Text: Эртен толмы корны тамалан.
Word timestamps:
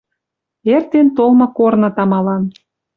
Эртен 0.73 1.07
толмы 1.17 1.47
корны 1.57 1.89
тамалан. 1.95 2.43